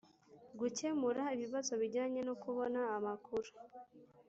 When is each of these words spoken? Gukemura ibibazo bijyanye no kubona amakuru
Gukemura 0.59 1.23
ibibazo 1.35 1.73
bijyanye 1.81 2.19
no 2.27 2.33
kubona 2.43 2.79
amakuru 2.97 3.49